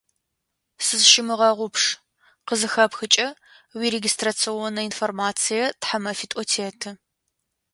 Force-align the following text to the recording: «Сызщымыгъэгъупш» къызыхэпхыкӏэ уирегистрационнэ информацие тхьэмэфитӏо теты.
«Сызщымыгъэгъупш» 0.85 1.83
къызыхэпхыкӏэ 2.47 3.27
уирегистрационнэ 3.75 4.81
информацие 4.89 5.63
тхьэмэфитӏо 5.81 6.43
теты. 6.49 6.89